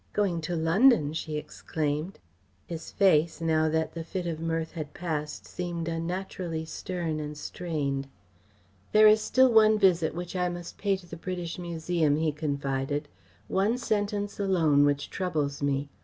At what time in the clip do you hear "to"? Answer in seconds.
0.41-0.55, 10.97-11.05